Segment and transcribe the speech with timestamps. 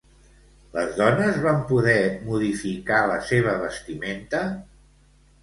[0.77, 1.97] Les dones van poder
[2.31, 4.43] modificar la seva vestimenta?